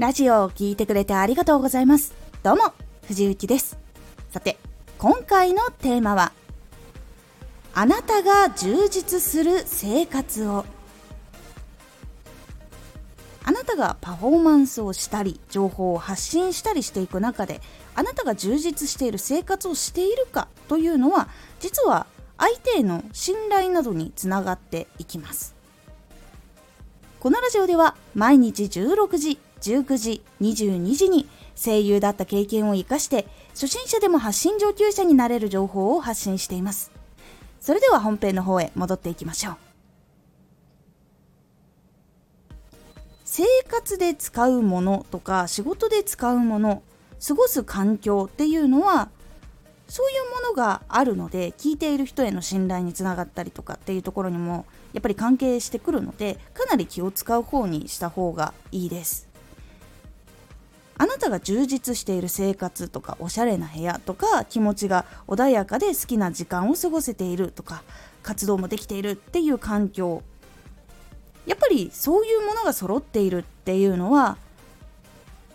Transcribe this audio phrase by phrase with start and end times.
[0.00, 2.14] ラジオを聴いてくれてありがとうございます。
[2.42, 2.72] どうも
[3.06, 3.76] 藤幸です。
[4.30, 4.56] さて
[4.96, 6.32] 今回のテーマは
[7.74, 10.64] あなたが充実する生活を。
[13.44, 17.60] あなたがパフォーマンスをしたり情報を発信したりしていく中で
[17.94, 22.06] あなたが充実している生活をしているかというのは実は
[22.38, 25.54] 相手への信頼などにつながっていきます。
[27.20, 36.90] このラジオでは毎日16時19時22時に声優だった経験を生かして初心者でも発信上級者になれる情報を発信しています。
[37.60, 39.56] それでは本編の方へ戻っていきましょう。
[43.24, 46.82] 生活で使うものとか仕事で使うもの
[47.24, 49.08] 過ごす環境っていうのは
[49.86, 59.29] そういうものがあるので聞いている人への信頼につながったりとかっていうところにもやっぱり関係してくるのでかなり気を使う方にした方がいいです。
[61.00, 67.82] あなたが充実している生活とかおしゃれな部屋とか気持ちが穏やかで好きな時間を過ごせているとか
[68.22, 70.22] 活動もできているっていう環境。
[71.46, 74.36] やっぱりそういうものが揃っているっていうのは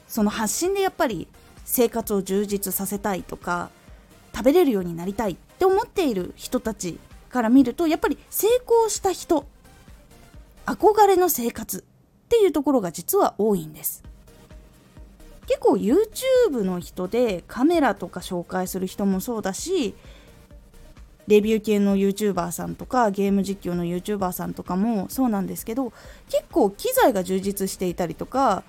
[0.08, 1.28] その発信でやっぱり
[1.64, 3.70] 生活を充実させたいとか
[4.36, 6.98] 食べれるようになりたいって思っている人たち
[7.30, 9.46] から見るとやっぱり成功した人
[10.66, 14.15] 憧れの生活っていうところが実は多いんです。
[15.48, 19.96] 結構 YouTube の人でカメラとか紹介する人もそうだし
[21.28, 25.92] レビュー系の YouTuber さんとかゲーム実況の YouTuber さんとかもそうなんですけど
[26.30, 28.64] 結構機材が充実していたりとか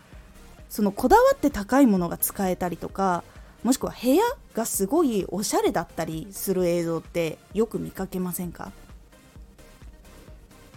[0.69, 3.25] そのこだわって高いものが使えたりとか
[3.63, 4.23] もしくは部屋
[4.55, 8.71] がすごいおしゃれだったりする映像ってよく見かけませんか？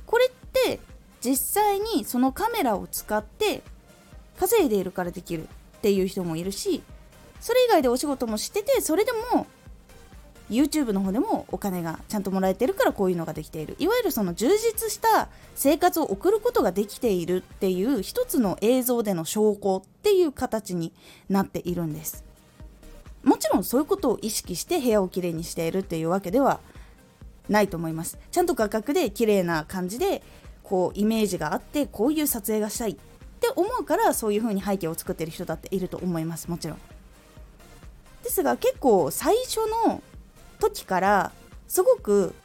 [0.06, 0.80] これって
[1.22, 3.62] 実際にそのカメラを使って
[4.40, 5.48] 稼いでいるからできる。
[5.80, 6.84] っていう人もいるし
[7.40, 9.48] それ以外でお仕事もしててそれでも
[10.50, 13.76] YouTube の方でもお金がちゃんともらえてるからこういうのができている。
[13.78, 20.92] いわゆるその充実した生活を送ることができているっていう一つの映像での証拠っていう形に
[21.30, 22.24] なっているんです。
[23.24, 26.62] もちろんそういうことを意識して部屋をきれいにしているっていうわけでは
[27.48, 28.18] ないと思います。
[28.32, 30.24] ちゃんと画角で綺麗な感じで
[30.64, 32.98] こうイメージがあってこういう撮影がしたい。
[33.40, 36.50] って思うからそういう風に背景を作ってる人だっていると思います。
[36.50, 36.78] もちろん。
[38.24, 40.04] ですが結構最初の
[40.60, 41.32] 時から
[41.70, 42.36] すごく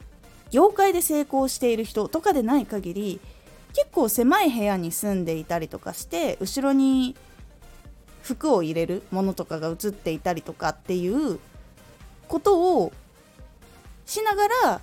[0.51, 3.19] 業界で成功している人とかでない限り
[3.73, 7.17] 結構狭い部屋に住んでいたりとかして後ろに
[8.21, 11.39] 服を入れるものとかが映っていたりとかっていう
[12.29, 12.93] ことを
[14.05, 14.81] しながら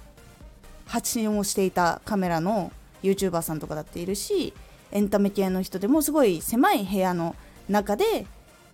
[0.86, 2.70] 発信をしていたカメラの
[3.02, 4.52] YouTuber さんとかだっているし
[4.92, 7.34] エンタメ系の人でもすごい狭い部屋の
[7.68, 8.26] 中で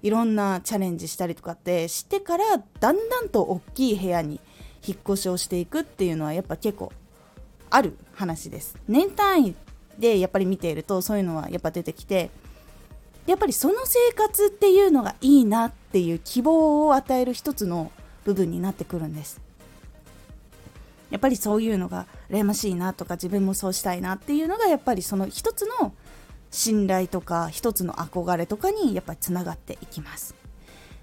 [0.02, 2.44] いろんなチャレンジしたりとかってしてから
[2.80, 4.40] だんだんと大きい部屋に
[4.86, 6.92] 引っ越しをしていくっていうのはやっぱ結構
[7.70, 8.76] ある話です。
[8.88, 9.54] 年単位
[9.98, 12.30] でやっぱり見ているとそういうのはやっぱ出てきて
[13.26, 17.92] やっぱりその生活っていうのがいいなっていう希望を与える一つの
[18.24, 19.40] 部分になってくるんです。
[21.10, 25.92] やっぱりそういうのが羨ましいなとか自分もそうしたいなっていうのがやっぱりその一つの
[26.50, 30.34] 信頼とか一つの憧れとかにやっぱりつながっていきます。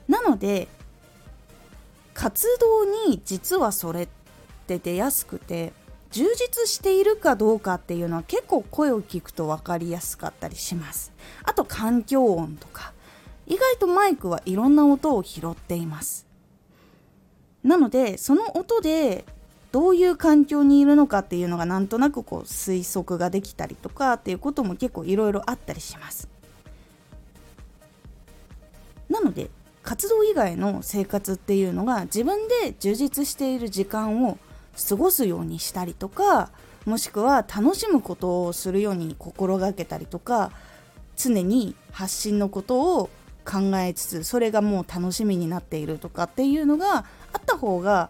[0.07, 0.67] なので
[2.13, 4.07] 活動に実はそれっ
[4.67, 5.73] て出やすくて
[6.11, 11.11] 充実しているかどうかっていうのは結構声を聞くと分かりやすかったりします。
[11.43, 12.93] あと環境音とか
[13.47, 16.25] 意外とマイクはいろんな音を拾っています。
[17.63, 19.25] なのでその音で
[19.75, 26.29] どういう環境にいるのかっていうのがなんとなくこう推測ができたりとかっていうことも結構いろいろあったりします。
[29.09, 29.49] なので
[29.83, 34.37] 活動以外の生活っていうのが自分で充実している時間を
[34.87, 36.51] 過ごすようにしたりとか
[36.85, 40.53] もしくは楽しむことをするように心がけたりとか
[41.17, 43.09] 常に発信のことを
[43.43, 46.99] 考えつつそれがもう楽しみになっているとかっていうのが
[47.33, 48.09] あった方が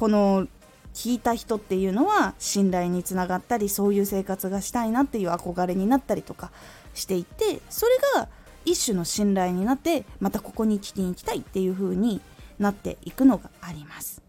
[0.00, 0.48] この
[0.94, 6.52] 聞いた人っていうのは信頼につながったりそういう生活がしたいなっていう憧れになったりとか
[6.94, 8.30] していてそれが
[8.64, 12.22] 一種の信頼になってまたここに聞きに行きたいっていう風に
[12.58, 14.22] なっていくのがあります。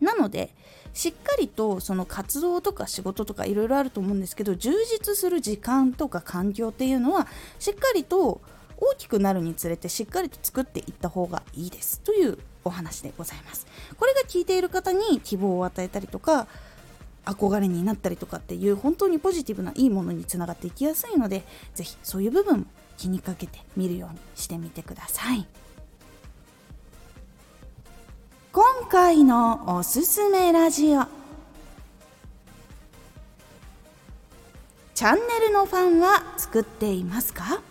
[0.00, 0.54] なので
[0.92, 7.26] しっかりとその活動とか仕事とかいろいろあると思うんですけど充実する時間とか環境っていうのは
[7.58, 8.40] しっかりと
[8.76, 12.00] 大きくなるにつれてしっかりと作っていった方がいいです。
[12.02, 13.66] というお話でございます。
[13.96, 16.46] これが聞いている方に希望を与えたりとか
[17.24, 22.66] 憧れになったりとかっていう本当にポジティブないいものにつながっていきやすいので是非そういう部分も
[22.96, 25.46] 気にかけて見るようにしてみてください。
[28.52, 31.04] 今回のおすすめラジオ。
[34.94, 37.62] チャンネルのファンは作っていますか？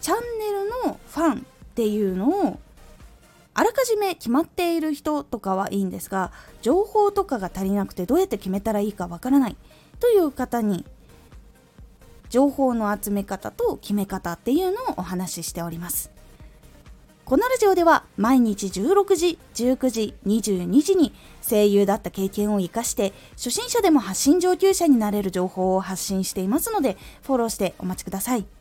[0.00, 0.59] チャンネル
[1.10, 1.36] ファンっ
[1.74, 2.60] ていうのを
[3.54, 9.56] あらかじめ決まっている人とかはいいんですが情報とかが足りなくてどうやって決めたらいいかわからない
[9.98, 10.84] という方に
[12.28, 16.10] 情報の集め方と決め方っていうのをお話ししております
[17.24, 21.12] このラジオでは毎日16時、19時、22時に
[21.48, 28.59] 声優だった経験を活かして初心者でも発信上級者になれる情報を発信していますのでフォローしてお待ちください。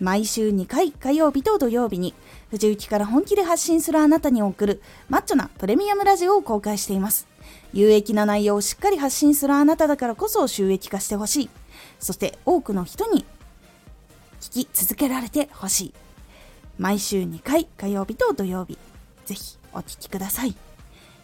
[0.00, 2.14] 毎週2回火曜日と土曜日に
[2.50, 7.28] 藤雪から本気で発信するあなたに送るマッチョなプレミアムラジオを公開しています。
[7.74, 11.50] 有益な内容をしっかり発信するあなただからこそ収益化してほしい。
[11.98, 13.26] そして多くの人に
[14.40, 15.94] 聞き続けられてほしい。
[16.78, 18.78] 毎週2回火曜日と土曜日。
[19.26, 20.56] ぜひお聴きください。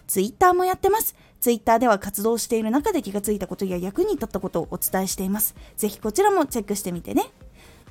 [0.06, 1.16] ツイッターもやってます。
[1.40, 5.54] ツイッターでは活動している中で気がついたことや役に立ったことをお伝えしています。
[5.78, 7.30] ぜひこちらもチェックしてみてね。